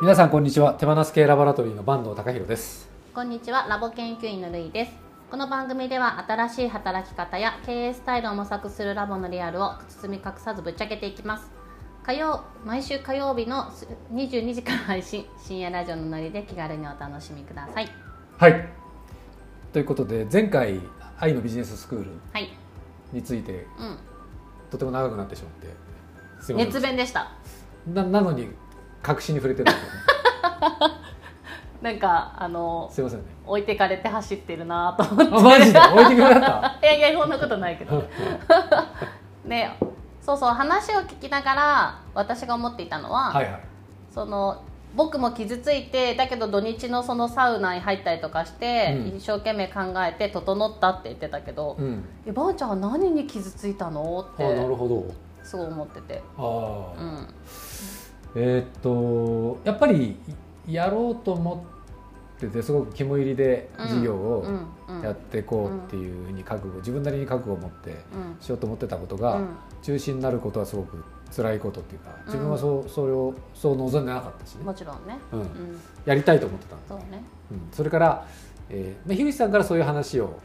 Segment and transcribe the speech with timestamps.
[0.00, 0.72] 皆さんこんにちは。
[0.72, 2.88] 手放す系ラボラトリーの坂東隆弘です。
[3.14, 3.66] こんにちは。
[3.68, 4.92] ラボ研究員のるいです。
[5.30, 11.50] この番組では新しい働き方や経営スタイルを模索するラボのリアルを包み隠さずぶっちゃけていきます。
[12.02, 13.70] 火曜毎週火曜日の
[14.14, 15.26] 22時から配信。
[15.36, 17.88] 深夜ラジオのノリで気軽にお楽しみください。
[18.38, 18.68] はい。
[19.74, 20.80] ということで前回
[21.18, 22.50] 愛のビジネススクールはい。
[23.12, 23.66] についてう
[24.70, 25.52] とても長くなってしまっ
[26.48, 27.32] て熱弁でした。
[27.86, 28.48] ななのに
[29.02, 30.96] 確信に触れてるんですよね
[31.82, 33.24] なんかあのすいませんね。
[33.46, 35.34] 置いてかれて走ってるなと思って。
[35.34, 35.78] あマジで？
[35.80, 36.76] 置いてくれた？
[36.82, 38.02] いやいやそんなことないけど。
[39.46, 39.78] ね
[40.20, 43.60] そうそう話を聞きながら私が思っていたのは、はいはい。
[44.14, 44.62] その
[44.94, 49.16] 僕も傷ついてだけど土日のそのサウナに入ったりとかして、うん。
[49.16, 55.04] 一生懸命考えて整ったって言ってたけどうん「えばあちゃんは何に傷ついたの?」っあなるてほど。
[55.42, 57.34] すごい思ってて、あうあ、ん、
[58.34, 60.16] えーっとやっぱり
[60.68, 61.64] やろうと思
[62.36, 64.44] っててすごく肝入りで事業を
[65.02, 68.36] やっていこうっていうふうに覚悟自分なりに覚悟を持ってうん。
[68.40, 69.48] しようと思ってたことがうん。
[69.82, 71.02] 中止になることはすごく
[71.34, 75.40] 辛いことっていうか自分はそうそれをそう望んでなかったしね、もちろんね、うん。
[75.40, 75.48] うん、
[76.04, 77.22] やりたいと思ってたんですそうね。
[77.52, 78.26] うん、それから、
[78.68, 80.38] えーまあ樋口さんからそういう話を、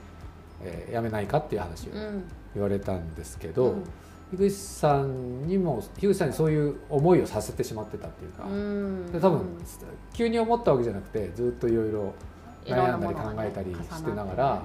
[0.63, 2.23] えーやめないかっていう話をうん。
[2.53, 3.83] 言われたんですけど、うん
[4.35, 9.11] 樋口さんにも樋口さんにそういう思いをさせてしまってたっていうか、うん。
[9.11, 9.41] で多分
[10.13, 12.13] 急に思ったわけじゃなくてずっといろいろ
[12.65, 14.61] いろん悩だり考えたりしてながら、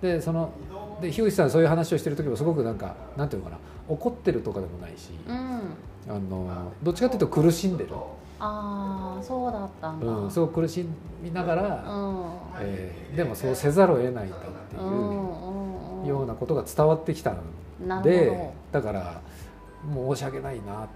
[0.00, 0.52] でその
[1.00, 5.36] で樋口さんそういう話をしてる時もすごくなんかなんていうのかな怒ってるとかでもないし、うん。
[6.08, 7.90] あのどっちかというと苦しんでる、
[8.38, 10.86] ああそうだったんだ、うん、すごく苦し
[11.22, 12.26] みながら、うん。
[12.60, 15.70] えーでもそうせざるを得ないんだっていう。
[16.06, 17.34] ようなことが伝わってきた
[17.86, 19.20] なるのでほだから
[19.92, 20.88] 申し訳ないなっ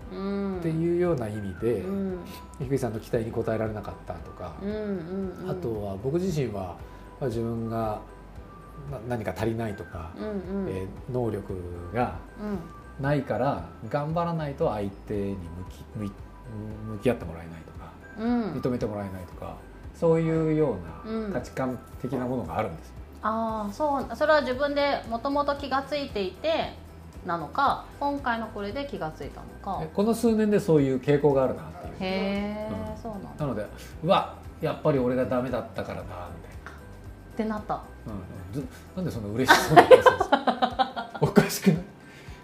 [0.63, 2.19] ていうような意味で、うん。
[2.59, 5.51] 樋口さんの期待に応えられなかったとか、うんうんうん。
[5.51, 6.77] あとは僕自身は
[7.21, 8.01] まあ自分が
[8.91, 10.69] な何か足りないとか、うんうん。
[10.69, 11.55] えー能力
[11.95, 12.59] がうん。
[13.03, 15.37] ないから頑張らないと相手に向
[15.69, 18.53] き向き合ってもらえないとかうん。
[18.61, 19.57] 認めてもらえないとか
[19.95, 20.77] そういうよ
[21.07, 21.33] ううん。
[21.33, 22.95] な価値観的なものがあるんですよ。
[23.23, 26.75] ああそうそれは自分でもともと気がついていて
[27.27, 29.47] なのか今回のこれで気がついたの
[29.79, 29.81] か。
[29.83, 31.93] でこの数年でそういう傾向があるなっていう。
[31.93, 33.03] へえ、うん。
[33.03, 33.31] そうなんだ。
[33.39, 33.67] なので
[34.03, 37.75] うわやっぱり俺がダメだったからなみたいな、ってなった。
[38.07, 38.63] うん。
[38.63, 41.11] ずなんでそんな嬉しそうな顔するんですか？
[41.21, 41.77] おかしくない？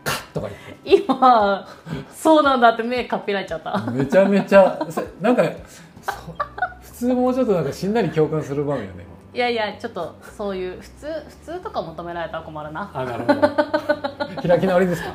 [0.04, 0.48] カッとか
[0.84, 1.68] 言っ今
[2.14, 3.78] そうなんだって目かっぴらいちゃった。
[3.80, 5.42] てめちゃめちゃせなんか
[6.02, 6.12] そ
[6.80, 12.90] 普通もうちょっとなんかしんなり共感する場面よねいやいやちょっとそういう普通普通とか求められたら困るな。
[12.92, 13.40] あなるほど
[14.46, 15.12] 開き直りですか？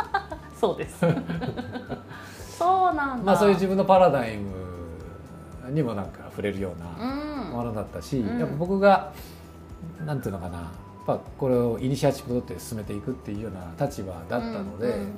[0.60, 1.00] そうです。
[2.58, 3.24] そうなんだ。
[3.24, 4.50] まあそういう自分のパラダイム
[5.70, 7.50] にもなんか触れるよううなん。
[7.50, 8.38] ものだったし、うん。
[8.38, 9.12] やっぱ僕が
[10.04, 10.66] なんていうのかなやっ
[11.06, 15.14] ぱこれをイニシアチブを取って進めていくっていうような立場だったので、うん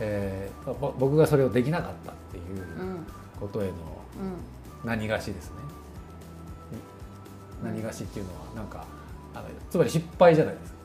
[0.00, 2.44] えーぼ僕がそれをできなかったっていう
[2.80, 3.06] うんうん。
[3.40, 4.88] ことへのうん。
[4.88, 5.56] 何がしですね。
[7.64, 8.84] 何がしっていうのはなんか
[9.34, 10.75] あのつまり失敗じゃないですか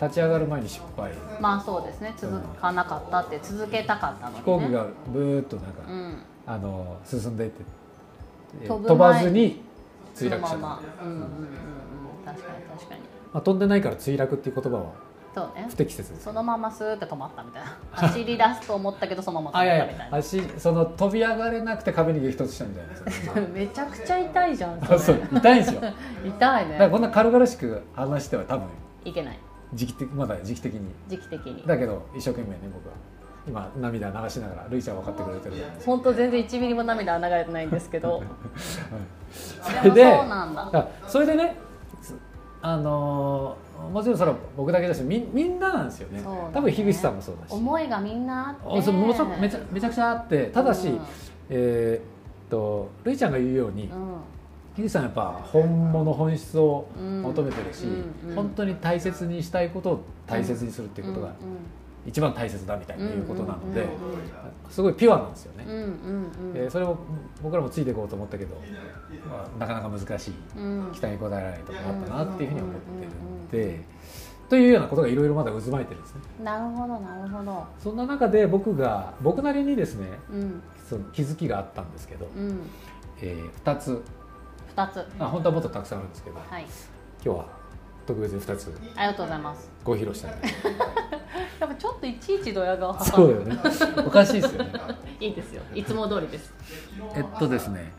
[0.00, 1.12] 立ち上がる前に失敗。
[1.40, 2.14] まあそうですね。
[2.16, 6.22] 続かなかったって続けたかったのに、ね、飛行機がブーッとなんか、うん。
[6.46, 7.62] あの進んでいって
[8.62, 9.62] えー飛ば前ずに
[10.14, 10.56] 墜落した。
[10.56, 10.82] まま。
[11.02, 11.20] うんうん
[12.24, 13.00] 確かに確かに。
[13.32, 14.92] まあ、飛んでないから墜落っていう言葉は
[15.34, 15.66] そうね。
[15.68, 16.24] 不適切です。
[16.24, 17.76] そのままスーって止まったみたいな。
[17.92, 20.16] 走り出すと思ったけどそのまま止まったみたいな。
[20.16, 23.04] や足その飛び上がれなくて壁に激突したみたいな。
[23.04, 25.82] ですよめちゃくちゃ痛いじゃんあそう痛いんですよ。
[26.24, 26.78] 痛いね。
[26.78, 28.66] らこんな軽々しく話しては多分
[29.04, 29.38] いけない
[29.74, 30.80] 時期的まだ時期的に。
[31.08, 31.64] 時期的に。
[31.66, 32.94] だけど一生懸命ね僕は。
[33.46, 35.54] 今涙流しながらるいちゃん分かってくれてる。
[35.84, 38.22] 本当全然1ミリも涙は流れてないんですけど。
[39.30, 40.70] そ れでそうなんだ。
[40.72, 41.56] あそれでね
[42.02, 42.14] す
[42.62, 46.20] あのーもちろんそれは僕だけだしみみんななんですよね。
[46.20, 46.26] ね。
[46.52, 47.52] 多分樋口さんもそうだし。
[47.52, 48.90] 思いがみんなあって。
[48.92, 49.06] も
[49.40, 50.46] めちゃめちゃくちゃあって。
[50.46, 51.00] ただし、うん。
[51.48, 54.16] えーっとるいちゃんが言うように、うん
[54.76, 57.88] 樋口さんはやっぱ本物本質をうん求めてるし、う
[58.26, 61.34] んうん本当に大切にしたいことを大切にするっていうことがうん
[62.06, 63.86] 一番大切だみたいないうことなので、
[64.70, 65.64] すごいピュアなんですよね、
[66.54, 66.96] えーそれを
[67.42, 68.56] 僕らもついていこうと思ったけど、
[69.28, 70.92] まあ、なかなか難しいうん。
[70.92, 73.80] 期待に応えられないところがあったなっていうふうに思ってるんで、
[74.48, 76.20] というようなことがいろいろまだ渦巻いてるんですね。
[76.42, 77.66] なるほどなるほど。
[77.78, 80.62] そんな中で僕が僕なりにですねうん。
[80.88, 82.60] その気づきがあったんですけど、うん。
[83.20, 84.02] え2つ
[84.86, 85.06] 二つ。
[85.18, 86.36] あ本当はもっとたくさんあるんですけど。
[86.36, 86.62] はい。
[87.24, 87.46] 今日は
[88.06, 88.74] 特別に2つ。
[88.96, 89.70] ありがとうございます。
[89.84, 90.32] ご披露したい。
[90.32, 90.46] と
[91.60, 92.98] やっぱちょっといちいちドヤ顔。
[93.04, 93.58] そうだよね。
[94.06, 94.72] おかしいですよね。
[95.20, 95.62] いいですよ。
[95.74, 96.52] いつも通りです。
[97.14, 97.92] えっとですね。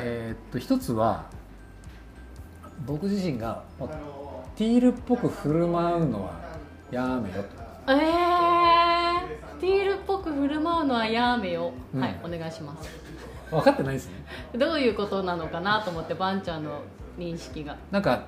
[0.00, 1.24] えーっと一つは
[2.86, 3.62] 僕自身が
[4.56, 6.32] ティールっぽく振る舞うのは
[6.90, 7.92] やめよと。
[7.92, 11.72] えー、ティールっぽく振る舞うのはやめよ。
[11.94, 12.02] う、うん。
[12.02, 12.90] はいお願いします
[13.50, 14.14] 分かってないですね。
[14.56, 16.80] どういうことなのかなと思ってバンちゃんの
[17.18, 17.76] 認識が。
[17.90, 18.24] なんか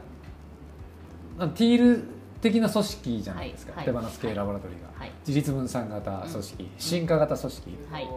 [1.55, 2.05] ティール
[2.41, 7.79] 的な組織じゃないですか、はい手放す系ラボラトリーが、はい自立分散型組織、進化型組織。
[7.91, 8.09] はい。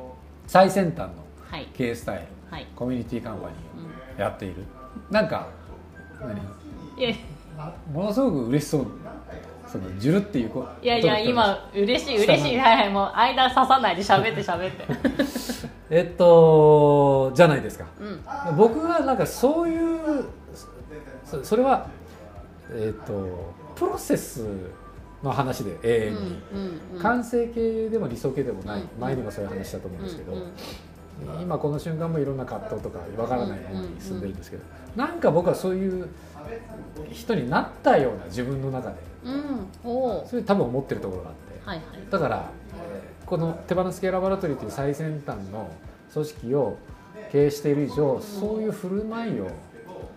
[0.48, 1.14] 最先端の
[1.50, 1.68] はい。
[1.74, 2.24] 経営スタイル。
[2.50, 2.68] はい。
[2.76, 3.90] コミュニティカンパニうん。
[4.16, 4.64] ーをやっている、
[5.10, 5.48] なんか
[6.22, 6.36] 何？
[7.94, 8.88] ものすごく嬉しそう。
[9.74, 12.58] そのジュルっていうこいやいや今嬉しい嬉しい。
[12.60, 14.86] はいはいもう間刺さないで喋って喋って
[15.96, 17.86] えっとじゃないですか。
[18.00, 18.58] うん。
[18.58, 20.26] 僕はなんかそういう
[21.24, 21.88] そそれは
[22.72, 24.44] えっとプロセス
[25.22, 27.00] の話で永遠に、うんうんうん。
[27.00, 28.88] 完成形でも理想形でもない、うん。
[29.00, 30.34] 前にもそういう話したと思うんですけど、
[31.40, 34.64] 今この瞬間もいろんな葛藤とかわからないままに進んでるんですけど、
[34.96, 36.10] なんか僕はそういう
[37.12, 38.96] 人になったような自分の中で。
[39.26, 39.68] うん。
[40.28, 41.86] それ多分思ってるところがあって、はいはい。
[42.10, 45.72] だからえーこの手放す系ラボラトリーという最先端の
[46.14, 46.78] 組織を
[47.32, 49.50] 経営している以上、そういう振る舞いを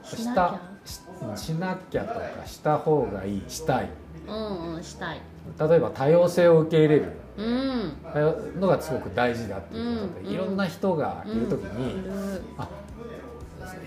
[0.04, 0.60] したゃ。
[0.84, 1.00] し
[1.46, 3.88] しなきゃとかした方がいいしたい。
[4.28, 5.20] うんうんしたい。
[5.58, 7.12] 例えば多様性を受け入れる。
[7.38, 8.60] うん。
[8.60, 10.34] のがすごく大事だっていうことで、うん。
[10.34, 12.68] いろんな人がいる時に、いるあ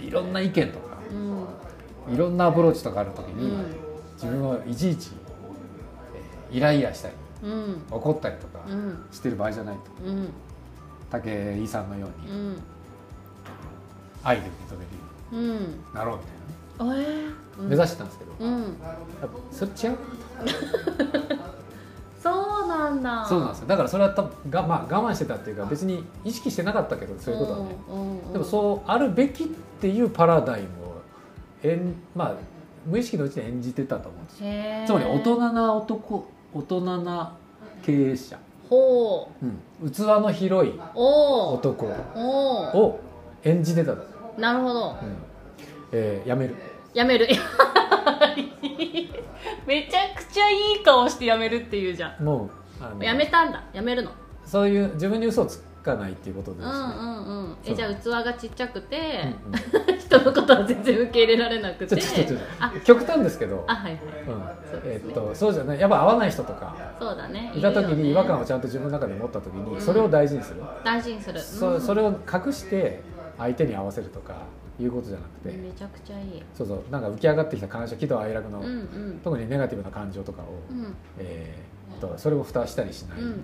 [0.02, 0.98] いろんな意見とか
[2.08, 2.16] うん。
[2.16, 3.76] いろんなアプローチとかある時に、うん。
[4.16, 5.12] 自分はいちいち、
[6.16, 7.29] えーイライラしたりうん
[7.92, 9.06] 怒ったりとかうん。
[9.12, 9.82] してる場合じゃないと。
[10.06, 10.30] うん。
[11.12, 12.62] 武井さんのようにうん。
[14.24, 17.06] 愛で受け止めるようになろうみたいなね、
[17.58, 18.32] 目指してたんですけど、
[19.52, 19.98] それ違う？
[22.22, 23.26] そうなんだ。
[23.26, 23.68] そうなんですよ。
[23.68, 27.76] だからそれは多分が、まあ、我慢してたっていうか別に意識してなかったけどそういうことはね、
[28.34, 29.48] でもそうあるべきっ
[29.80, 31.02] ていうパラダイムを
[31.64, 32.34] 演まあ
[32.86, 35.00] 無意識のうちに演じてたと思うんですよ。
[35.00, 37.36] つまり大人な男大人な
[37.84, 38.38] 経営者、
[38.70, 39.46] ほう。
[39.46, 43.00] ん、器の広い男を
[43.44, 44.04] 演じてたと、
[44.38, 44.90] なるほど。
[44.90, 44.96] うん。
[45.92, 46.56] えーやめる。
[46.94, 47.28] やめる。
[49.68, 52.50] めちゃくちゃいい顔してやめるっていうじゃも
[53.00, 53.64] うやめたんだ。
[53.74, 54.12] やめるの。
[54.46, 57.74] そういう自分に嘘をつかないっていうことですね、うんうんそう。
[57.74, 60.00] えじゃあ器がちっちゃくて、うんうん。
[60.00, 61.96] 人のことは全然受け入れられなくて。
[62.84, 73.02] 極端ですけどあはいはいうんえっとそうじゃないやっぱ合わない人とかそうだねいた時に違和感ををちゃんと自分の中で持った時にうんそれを大事にする、大事にするそそれを隠して
[73.38, 74.34] 相手に合わせるとか
[74.80, 81.69] いうことじゃなくて、めちゃくちゃいいそうそうなんか浮き上がってきた感情喜怒哀楽の、うんうん特にネガティブな感情とかを、うんえーっ
[82.00, 83.36] とそれを蓋したりしない、うんうん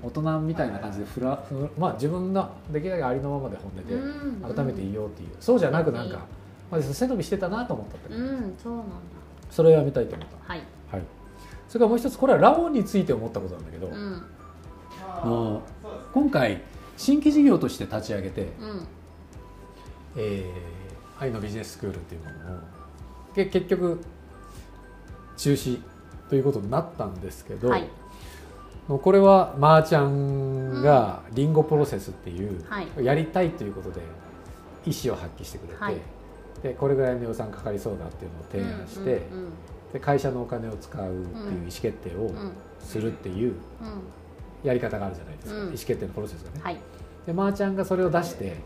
[0.00, 4.54] 大人みたいな感じでふらふまあ自分のできるだけありのままで本音でうんうん。
[4.54, 6.20] 改めていいよっていう、そうじゃなくなんか、
[6.70, 8.94] まあ、背伸びしてたなと思ったって、うんそうなんだ。
[9.50, 10.62] それをやめたいと思っはい。
[10.90, 11.06] た、はい、
[11.68, 14.22] それからもう一つこれはラボについて思ったことなんだけど、うん。
[15.10, 15.62] あの
[16.14, 16.62] 今回
[16.96, 18.86] 新規事業として立ち上げて、うん。
[20.16, 20.78] えー
[21.20, 22.60] 愛のビジネススクールっていうものを
[23.34, 24.00] け結局
[25.36, 25.80] 中止
[26.28, 27.88] ということになったんですけど、はい。
[28.88, 30.82] これはまーちゃん。
[30.82, 33.04] がリンゴプロセスっていう、はい。
[33.04, 34.00] やりたいということで
[34.86, 35.96] 意思を発揮してくれて、はい。
[36.62, 39.50] でこれぐらいの予算かかりそうだっていうのを提案して、うんうん
[39.92, 43.54] で会社のお金を使うっていう意思決定をうんうんするっていう
[44.62, 46.60] やり方があるじゃないですか、うん意思決定のプロセスがね。
[46.62, 46.76] はい
[47.26, 48.56] でまーちゃんがそれを出して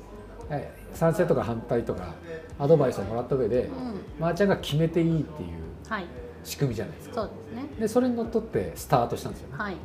[0.49, 2.15] はい賛成とか反対とか
[2.59, 4.01] アドバイスをもらった上で、うん。
[4.19, 5.49] まーちゃんが決めていいっていう
[5.89, 6.07] はい
[6.45, 7.15] 仕組みじゃないですか。
[7.15, 7.81] そうですね。
[7.81, 9.77] でそれにのっとってスタートしたんですよね、はい。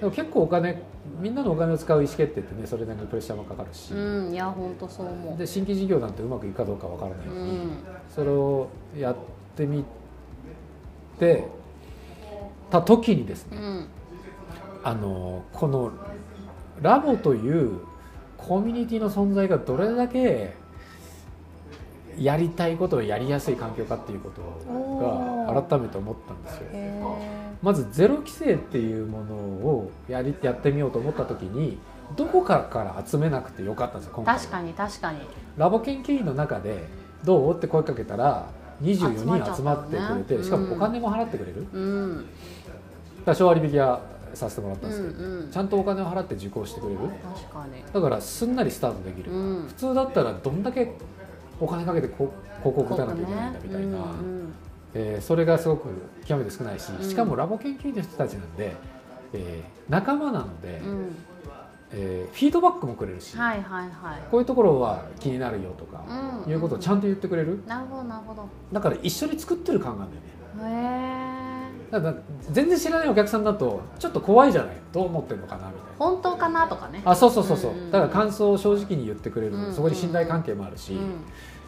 [0.00, 0.82] でも結構お金
[1.20, 3.96] みんなのお金を使う意思決定ってねそれなりにプレッシャーもかかるし、う
[4.30, 5.38] んいや本当そう思う。
[5.38, 7.26] で新規事業なんてうまくいくかどうかわからない。
[7.26, 7.70] のに、うん。
[8.08, 9.16] それをやっ
[9.56, 9.84] てみ
[11.18, 11.46] て
[12.70, 13.86] た時にですね、うん。
[14.82, 15.92] あのこの
[16.82, 17.80] ラボという
[18.36, 20.54] コミュニティの存在がどれだけ
[22.18, 24.42] やりたいことをやりやすい環境かっていうこと
[25.46, 26.68] が改めて思ったんですよ。
[26.72, 31.78] へまずゼロ規制っていうものをやりやってみようと思った時に
[32.16, 34.40] どこかから集めなくてよかったんですよ今回は。
[34.40, 35.18] 確かに確かに。
[35.56, 36.84] ラボ研究員の中で
[37.24, 38.46] 「どう?」って声かけたら
[38.82, 40.44] 24人集まってくれて、ね。
[40.44, 42.26] しかもお金も払ってくれる、うん。
[43.24, 44.00] 多少割引は
[44.34, 45.50] させてもらったんうですけど、んうん。
[45.50, 46.98] ちゃんとお金を払って受講してくれる？
[46.98, 47.82] 確かに。
[47.92, 49.66] だからすんなりスタートできる、うん。
[49.68, 50.92] 普通だったらどんだけ
[51.60, 52.32] お金かけてこ
[52.62, 53.96] 広告打たなきゃいけないんだみたいな、うんう
[54.42, 54.54] ん
[54.96, 55.88] えーそれがすごく
[56.24, 57.08] 極めて少ないしうん。
[57.08, 58.76] しかもラボ研究員の人たちなんで、
[59.32, 61.16] えー仲間なので、うん。
[61.92, 64.20] えーフィードバックもくれるし、はいはいはい。
[64.30, 66.04] こういうところは気になるよとか、
[66.46, 66.52] うん。
[66.52, 67.60] いうことをちゃんと言ってくれる。
[67.66, 68.48] なるほどなるほど。
[68.72, 70.78] だから一緒に作ってる感があるんだよね。
[70.78, 71.33] へえ
[71.90, 72.14] だから
[72.50, 74.76] 全然知らないお客さんだとちょっと怖いじゃない？
[74.92, 75.80] どう思ってるのかなみたいな。
[75.98, 77.02] 本当かなとかね。
[77.04, 79.74] あそうそうそうそう,、だから感想を正直に言ってくれる、うんうんうん。
[79.74, 81.14] そこに信頼関係もあるし、うん。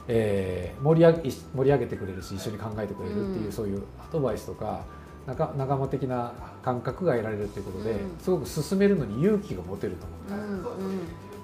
[0.09, 3.53] えー盛り上げ盛り上げてくれるし一緒に考えてくれるっていう、うん。
[3.53, 4.85] そういうアドバイスとか
[5.27, 6.33] 仲仲間的な
[6.63, 7.99] 感覚が得られるっていうことで、うん。
[8.21, 10.99] すごく進めるのに勇気が持てると思う、うんうん。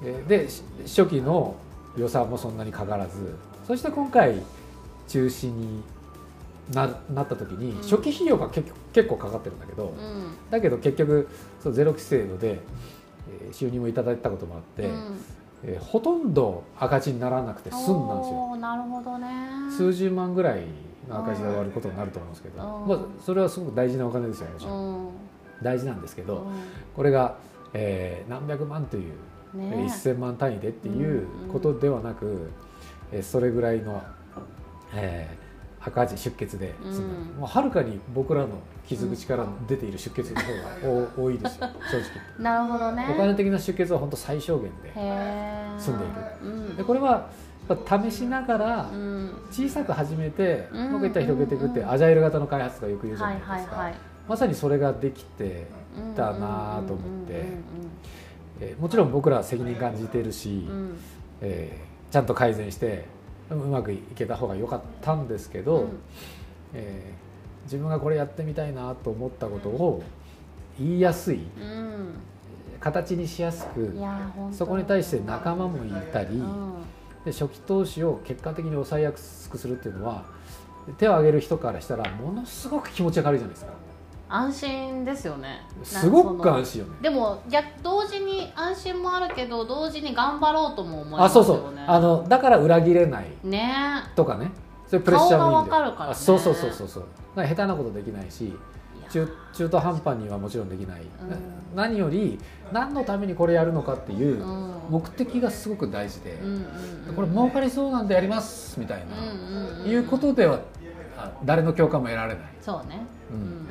[0.05, 1.57] えーでし初期の
[1.97, 3.35] 予算もそんなにかからず
[3.67, 4.43] そして今回
[5.09, 5.83] 中止に
[6.75, 7.83] ななった時に、うん。
[7.83, 10.50] 初期費用が結構結構かかってるんだけど、うん。
[10.50, 11.29] だけど結局
[11.61, 12.61] そうゼロ規制度で、
[13.45, 15.19] えー収入もいただいたこともあって、うん。
[15.64, 18.57] えーほとんど赤字にならなくて済んだんですよ。
[18.57, 19.29] なるほどね。
[19.71, 20.62] 数十万ぐらい
[21.09, 22.88] の赤字で終わることになると思うんですけど、うん。
[22.88, 24.49] まあ、それはすごく大事なお金ですよ
[25.62, 26.41] 大事なんですけど、う
[26.97, 27.37] これが、
[27.73, 29.12] えー何百万という、
[29.57, 29.71] んね。
[29.75, 32.49] えー1000万単位でっていうことではなく、
[33.12, 34.02] えーそれぐらいの、
[34.95, 35.41] えー
[35.84, 36.74] 赤字出血で。
[36.84, 37.40] うん。
[37.40, 38.48] もうはるかに僕らの
[38.86, 40.46] 傷口から出ている出血の方
[40.98, 41.68] が多多いですよ。
[41.90, 42.04] 正直。
[42.38, 43.06] なるほどね。
[43.10, 46.08] お金的な出血は本当最小限でへえ住んでい
[46.70, 46.76] る。
[46.76, 47.26] でこれは
[47.86, 49.30] 試しながらうん。
[49.50, 50.88] 小さく始めてうん。
[50.88, 51.90] うまくいったら広げていくってうん。
[51.90, 53.94] アジャイル型の開発とかよく言うじゃはないいですか、はいはい
[54.28, 55.66] まさにそれができて、
[56.16, 57.32] だなと思って。
[58.60, 60.96] えーもちろん僕らは責任感じているし、うんうんうん。
[61.40, 63.06] えーちゃんと改善して
[63.52, 65.88] うまくいけた方が良かったんですけど、うん。
[66.75, 67.23] えー
[67.64, 70.02] 自分がこれやってみたいなと思ったことを
[70.78, 72.14] 言いやすいうん。
[72.80, 73.94] 形にしやすく
[74.50, 76.73] そこに対して仲間もいたり、うん。
[77.25, 80.25] で初期投資を結果的に抑えやすくするっていうのは
[80.99, 83.73] 手を挙げる人からしたらものすごく気持ちが軽いじゃないですか
[84.34, 85.60] 安心ですよね。
[85.82, 86.94] すごく安心よね。
[87.02, 91.42] でも逆同時に安心もあるけど同時に頑張ろうとも思いますよね。
[91.42, 91.74] あそうそう。
[91.86, 93.26] あのだから裏切れない。
[93.44, 93.74] ね。
[94.16, 94.50] とかね。
[94.88, 95.80] そういうプレッシャーもいいんだよ。
[95.80, 96.12] 顔がわかるからね。
[96.12, 97.04] あそうそうそうそうそう。
[97.36, 98.54] 下手なことできないし
[99.10, 101.30] 中中途半端にはもちろんできない、うん。
[101.30, 101.36] な
[101.74, 102.38] 何より
[102.72, 104.72] 何のためにこれやるのかっていううん。
[104.88, 110.60] 目的がすごく大事で、うんうんうんこれ儲かりそうなんでやりますみたいな、いうことでは
[111.18, 113.04] あ誰の共感も得られない、そうね。
[113.30, 113.68] ううんん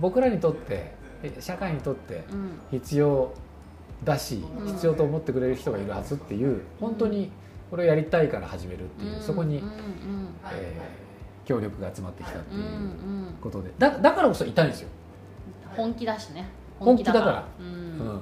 [0.00, 2.50] 僕らにとってえ社会にとってうん。
[2.70, 3.32] 必要
[4.04, 4.66] だし、うん。
[4.66, 7.30] 必要と思ってくれる人がいるはずっていう本当に
[7.70, 11.04] これをやりたいから始めるっていう、そこに、えー
[11.44, 12.64] 協力が集まってきたっていうん。
[12.64, 13.34] うん。
[13.40, 13.70] ことで。
[13.78, 14.88] だだからこそ痛いんですよ、
[15.76, 16.48] 本気だしね。
[16.78, 17.44] 本気だから。
[17.60, 17.98] ううん。
[17.98, 18.20] ん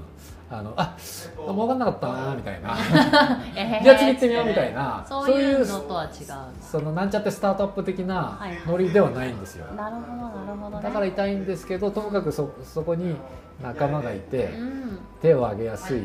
[0.52, 0.94] あのあ
[1.37, 2.76] 儲かんなかったなみたいな。
[3.82, 5.04] じゃあ次行ってみようみたいな。
[5.09, 6.28] そういうのとは違う。
[6.61, 10.82] そのなんちゃってスタートアップ的なはいノリではないんですよ、なるほどなるほどね。
[10.82, 13.16] だから痛いんですけどともかくそそこに
[13.62, 14.99] 仲間がいてうん。
[15.23, 16.04] 手を挙げやすい。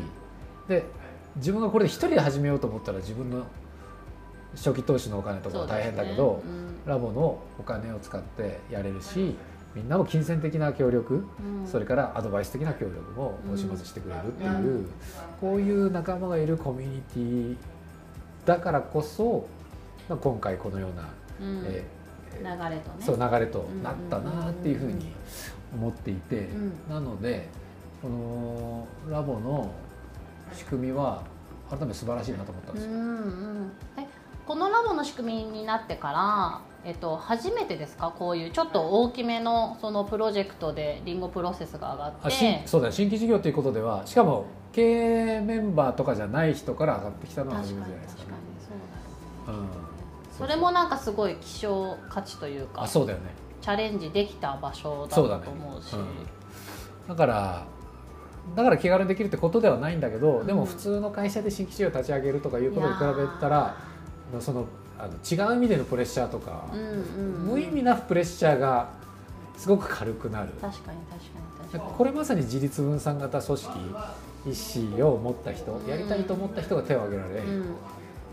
[0.66, 0.86] で
[1.36, 3.42] 自分がこれで一人で始めようと思ったら自分の
[4.56, 6.50] 初期投資のお金とか大変だけど、ね。
[6.50, 6.90] うん。
[6.90, 9.36] ラボのお金を使ってやれるし
[9.78, 11.66] みんなも金銭的な協力、うん。
[11.66, 13.54] それからアドバイス的な協力もうん。
[13.54, 14.90] 惜してくれるっていう、うん
[15.40, 17.56] こういう仲間がいるコミュニティ
[18.44, 19.46] だからこそ
[20.08, 21.08] まあ今回このような、
[21.40, 21.64] うん。
[21.64, 21.84] え
[22.38, 22.80] 流れとね。
[23.00, 25.12] そう流れとなったなっていうふうに
[25.72, 26.72] 思っていて、うん。
[26.90, 27.48] なので
[28.02, 29.70] このラボの
[30.52, 31.22] 仕組みは
[31.70, 32.90] 改めて素晴らしいなと思ったんですよ。
[32.90, 33.72] うんうん。
[33.96, 34.06] え
[34.44, 38.14] このラボの仕組みになってから、えっと、初めてですか？
[38.18, 42.62] こういうちょっと大きめのそのプロジェクトでリンゴプロセスが上がって。
[42.64, 44.80] そうだよ新規事業ということではしかも経
[45.36, 48.58] 営メンバーとかじゃない人から上がってきたのは初めてじゃないですか確かにね。
[49.46, 49.68] そうだうん。
[50.38, 53.24] それもなんかすごい希少価値というかあそうだよね。
[53.60, 55.44] チャレンジできた場所だとそうだね。
[55.46, 55.82] 思うん。
[57.06, 57.66] だから
[58.56, 60.46] だから気軽にできるってことではないんだけど、うん。
[60.46, 63.76] でも普通の会社で新規事業を立ち上げるとかいうことに比べたら
[64.40, 64.64] その
[64.98, 68.88] あの違う意味でのプレッシャーとか、無意味なプレッシャーが
[69.56, 70.48] すごく軽くなる。
[70.60, 71.94] 確かに確かに確かに。
[71.96, 73.78] これまさに自立分散型組織
[74.46, 75.88] 意思を持った人、うん。
[75.88, 77.74] やりたいと思った人が手を挙げられ、うん。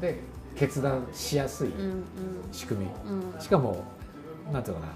[0.01, 0.19] で
[0.55, 2.03] 決断しやすいうん
[2.51, 3.33] 仕組み、うん。
[3.33, 3.83] うんしかも
[4.51, 4.93] なんていうのかな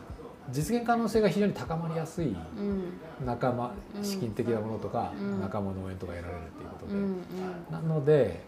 [0.52, 3.26] 実現可能性が非常に高まりやすいうん。
[3.26, 5.42] 仲間うん資金的なものとか、うん。
[5.42, 8.42] 仲間の応援とか得られるっていうことで、なので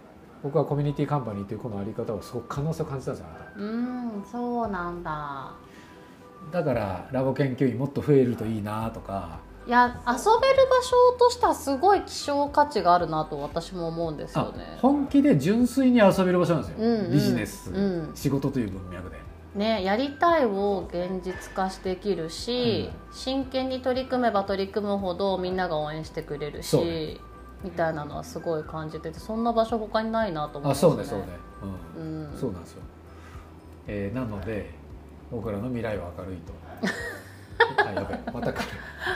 [0.44, 5.54] 僕はコミュニティカンパニーというこのあり方をすごく可能性を感じたんですよあなうんそうなんだ。
[6.52, 9.40] ただからラボ研究員もっと増えるといいなとか。
[9.68, 18.12] いや遊べる場所としてはすごい希少価値があるなと私も思うんですよあね本気で純粋に遊べる場所なんですよ、うんうんビジネス、うん。
[18.16, 19.18] 仕事という文脈で。
[19.54, 27.20] ねやりたいを現実化してできるし、真剣に取り組めば取り組むほどみんなが応援してくれるし、
[27.64, 31.26] みたいなのはすごい感じててそんな場所他にないなと思いあますそうねそうね、
[31.96, 32.34] ううん。
[32.34, 32.82] んそうなんですよ、
[33.88, 34.70] えーなので
[35.32, 36.54] 僕らの未来は明るいと。
[37.86, 38.64] あやべえまたか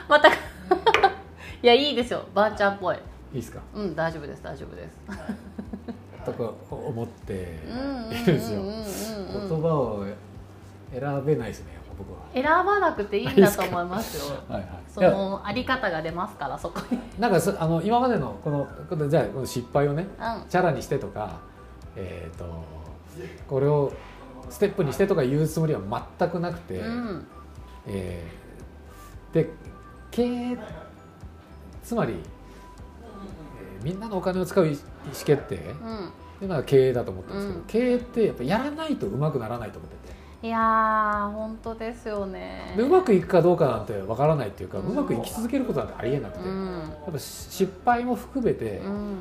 [0.08, 0.32] またい
[1.62, 2.24] やいいですよ。
[2.34, 2.96] ばんちゃんっぽい。
[2.96, 3.00] い
[3.34, 3.60] いですか？
[3.74, 4.98] うん大丈夫です大丈夫です。
[6.26, 7.44] とか思っている
[8.04, 8.62] んですよ。
[8.62, 10.06] うん言葉を
[10.94, 12.18] 選べないですね僕は。
[12.34, 14.36] 選ばなくていいんだと思いますよ。
[14.50, 14.70] はいはい。
[14.88, 17.00] そのあり方が出ますからそこに。
[17.20, 18.68] なんかそ あの今までのこの
[19.10, 20.50] じゃあこの失敗をねうん。
[20.50, 21.40] チャラにしてとか
[21.96, 22.46] えっ、と
[23.48, 23.92] これを
[24.50, 25.80] ステップにしてとか言うつもりは
[26.20, 27.26] 全くなくて、うん。
[27.88, 29.50] えーで
[30.12, 30.58] 経営
[31.84, 34.78] つまり、えーみんなのお金を使う意思
[35.26, 35.56] 決定。
[35.56, 36.12] っうん。
[36.40, 37.66] ていうのは経営だと思ったんですけど、うん。
[37.66, 40.05] 経営ってやっぱやらないとうまくならないと思ってて
[40.46, 42.76] いやー本当ですよね。
[42.78, 46.84] でうまくいくかどうかなんてわからないっていうか、ううんまくいき続けることなんてありえなくて、やうん。
[47.10, 49.18] っぱ失敗も含めて、うん。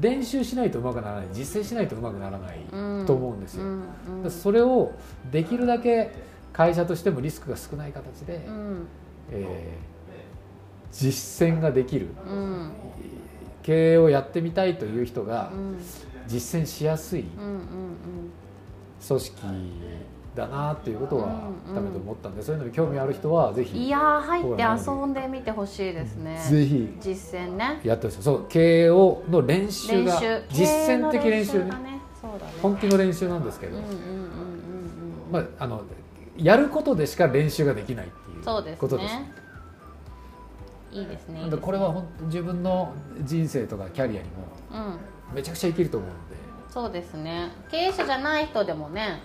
[0.00, 3.06] 練習しないとうまくならない実践しないとうまくならないうん。
[3.06, 3.64] と思うんですよ、
[4.28, 4.90] それを
[5.30, 6.10] できるだけ
[6.52, 8.86] 会社としてもリスクが少ない形で、うん。
[9.30, 9.94] えー
[10.90, 12.70] 実践ができるうん。
[13.64, 15.76] 経営をやってみたいという人がうん。
[16.26, 17.24] 実践しやすい
[19.06, 19.36] 組織
[20.34, 21.28] だなっていうことは
[21.68, 26.38] うん改めて思ったんで、そういうのに興味ある人はぜうんいひやー入って遊んでみてほしいですね。
[26.50, 26.96] ぜひ。
[27.00, 27.80] 実践ね。
[27.84, 28.22] やってほしい。
[28.22, 30.66] そう経営をの練習が実
[30.98, 31.64] 践的練習ね。
[31.64, 32.00] 経営のがね。
[32.20, 32.52] そうだね。
[32.62, 33.78] 本気の練習なんですけど、
[35.30, 35.82] まあ、あの
[36.36, 39.14] やることでしか練習ができないっていうことです。
[39.14, 39.32] ね
[40.92, 44.34] いいですねなんでこれは本当自分の人生とかキャリアにも
[44.72, 45.34] うん。
[45.34, 46.34] めちゃくちゃ生きると思うので。
[46.72, 47.50] そうですね。
[47.70, 49.20] 経営者じゃない人でもね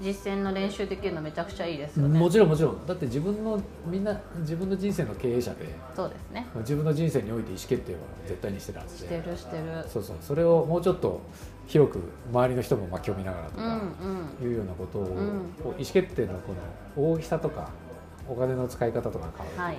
[0.00, 2.18] 実践の練習できるのめちゃくちゃいいですよね。
[2.18, 2.86] もちろんもちろん。
[2.86, 6.46] だって自分のみんな自分の人生の経営者でそうですね。
[6.56, 9.62] 自分の人生において意思決定は絶対にしてるはずしてでるしてる。
[9.88, 10.16] そうそう。
[10.20, 11.20] それをもうちょっと
[11.66, 11.98] 広く
[12.32, 13.80] 周りの人も巻き込みながらとうんか
[14.40, 14.48] うん。
[14.48, 15.06] いうようなことを、ん。
[15.62, 16.54] こう意思決定のこ
[16.96, 17.68] の大きさとか
[18.28, 19.76] お金の使い方とか変わるはい。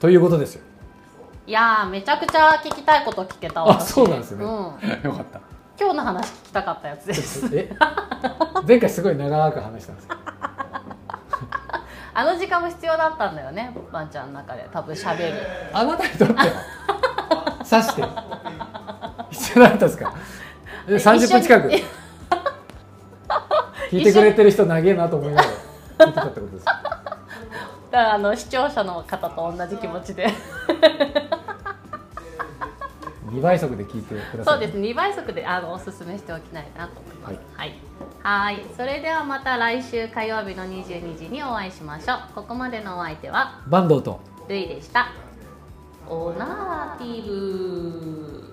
[0.00, 0.62] ということですよ。
[1.46, 4.44] いやーめちゃくちゃ聞きたいこと聞けたわあそうなんですね。
[4.44, 4.50] うん、
[5.04, 5.40] よかった
[5.78, 7.46] 今日の話聞きたかったやつです。
[7.54, 7.70] え？
[8.66, 10.08] 前回すごい長く話したんです
[12.14, 14.66] あの時間も必要だったんだよねばんちゃんの中で。
[14.72, 15.34] 多分しゃべる。
[15.72, 16.44] あなたにとっては？
[17.68, 18.02] 刺して。
[19.30, 20.14] 必要だったんですか？
[20.88, 21.68] え30分近く。
[23.90, 25.48] 聞いてくれてる人長えなと思いなが
[25.98, 26.06] ら。
[26.06, 26.82] 聞いてたってことですだか
[27.90, 30.26] らあの視聴者の方と同じ気持ちで
[33.26, 34.54] 2倍速で聞いてください。
[34.54, 34.78] そうです。
[34.78, 37.36] 2倍速であのおすすめしておきたいなと思います。
[37.56, 37.74] はい。
[38.22, 38.64] はい。
[38.76, 42.18] それではまた来週火曜日の22時にお会いしましょう。
[42.34, 44.20] ここまでのお相手は坂東と。
[44.48, 45.08] ルイでした。
[46.08, 48.45] オナーティブ